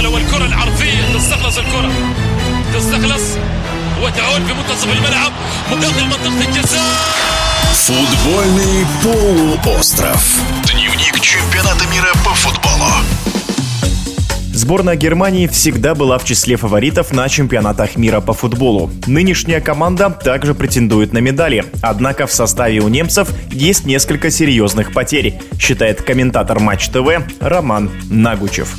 [0.00, 1.92] النقله والكره العرضيه تستخلص الكره
[2.74, 3.22] تستخلص
[4.02, 5.32] وتعود في منتصف الملعب
[5.72, 6.80] مداخل منطقه الجزاء
[7.90, 10.22] Футбольный полуостров.
[10.64, 12.90] Дневник чемпионата мира по футболу.
[14.52, 18.90] Сборная Германии всегда была в числе фаворитов на чемпионатах мира по футболу.
[19.06, 25.38] Нынешняя команда также претендует на медали, однако в составе у немцев есть несколько серьезных потерь,
[25.58, 28.76] считает комментатор Матч ТВ Роман Нагучев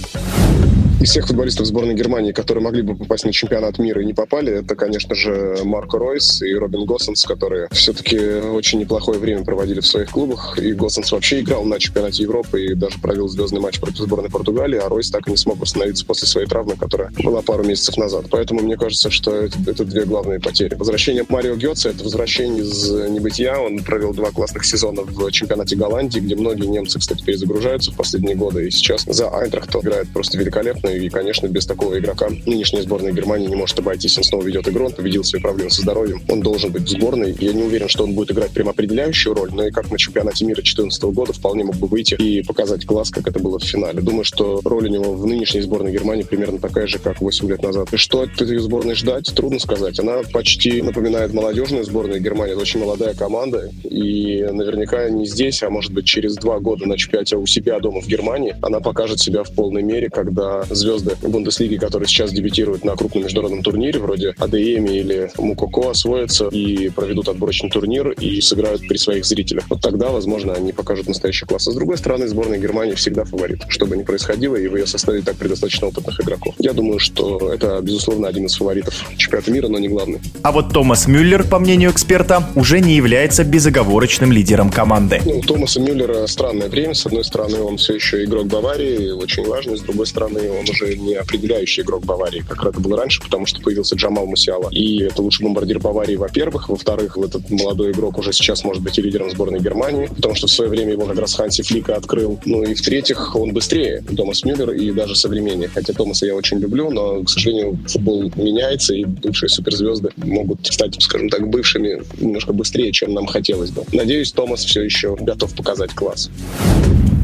[1.07, 4.53] из всех футболистов сборной Германии, которые могли бы попасть на чемпионат мира и не попали,
[4.53, 9.87] это, конечно же, Марко Ройс и Робин Госсенс, которые все-таки очень неплохое время проводили в
[9.87, 10.59] своих клубах.
[10.59, 14.81] И Госсенс вообще играл на чемпионате Европы и даже провел звездный матч против сборной Португалии,
[14.81, 18.27] а Ройс так и не смог восстановиться после своей травмы, которая была пару месяцев назад.
[18.29, 20.75] Поэтому мне кажется, что это, это две главные потери.
[20.75, 23.57] Возвращение Марио Гетца— это возвращение из небытия.
[23.59, 28.35] Он провел два классных сезона в чемпионате Голландии, где многие немцы, кстати, перезагружаются в последние
[28.35, 28.67] годы.
[28.67, 33.47] И сейчас за Айнтрахт играет просто великолепно и, конечно, без такого игрока нынешняя сборная Германии
[33.47, 34.17] не может обойтись.
[34.19, 36.23] Он снова ведет игру, он победил свои проблемы со здоровьем.
[36.29, 37.37] Он должен быть в сборной.
[37.41, 40.45] Я не уверен, что он будет играть прям определяющую роль, но и как на чемпионате
[40.45, 44.01] мира 2014 года вполне мог бы выйти и показать класс, как это было в финале.
[44.01, 47.63] Думаю, что роль у него в нынешней сборной Германии примерно такая же, как 8 лет
[47.63, 47.93] назад.
[47.93, 49.99] И что от этой сборной ждать, трудно сказать.
[50.01, 52.53] Она почти напоминает молодежную сборную Германии.
[52.53, 53.71] Это очень молодая команда.
[53.85, 58.01] И наверняка не здесь, а может быть через два года на чемпионате у себя дома
[58.01, 60.86] в Германии она покажет себя в полной мере, когда звезды
[61.23, 67.29] Бундеслиги, которые сейчас дебютируют на крупном международном турнире, вроде АДМ или Мукоко, освоятся и проведут
[67.29, 69.65] отборочный турнир и сыграют при своих зрителях.
[69.69, 71.69] Вот тогда, возможно, они покажут настоящий класс.
[71.69, 74.87] А с другой стороны, сборная Германии всегда фаворит, что бы ни происходило, и в ее
[74.87, 76.55] составе так предостаточно опытных игроков.
[76.59, 80.21] Я думаю, что это, безусловно, один из фаворитов чемпионата мира, но не главный.
[80.43, 85.21] А вот Томас Мюллер, по мнению эксперта, уже не является безоговорочным лидером команды.
[85.25, 86.95] Ну, у Томаса Мюллера странное время.
[86.95, 89.77] С одной стороны, он все еще игрок Баварии, очень важный.
[89.77, 93.61] С другой стороны, он уже не определяющий игрок Баварии, как это было раньше, потому что
[93.61, 94.69] появился Джамал Мусиала.
[94.71, 96.69] И это лучший бомбардир Баварии, во-первых.
[96.69, 100.51] Во-вторых, этот молодой игрок уже сейчас может быть и лидером сборной Германии, потому что в
[100.51, 102.39] свое время его как раз Ханси Флика открыл.
[102.45, 105.69] Ну и в-третьих, он быстрее, Томас Мюллер, и даже современнее.
[105.69, 110.97] Хотя Томаса я очень люблю, но, к сожалению, футбол меняется, и бывшие суперзвезды могут стать,
[111.01, 113.85] скажем так, бывшими немножко быстрее, чем нам хотелось бы.
[113.93, 116.31] Надеюсь, Томас все еще готов показать класс.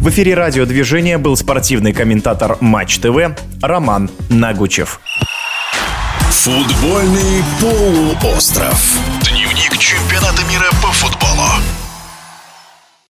[0.02, 4.98] В эфире радиодвижения был спортивный комментатор Матч ТВ Роман Нагучев.
[6.28, 8.98] Футбольный полуостров.
[9.22, 11.46] Дневник чемпионата мира по футболу.